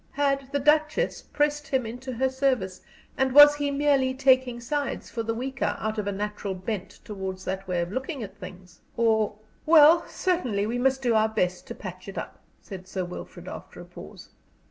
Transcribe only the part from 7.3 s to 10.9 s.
that way of looking at things? Or "Well, certainly we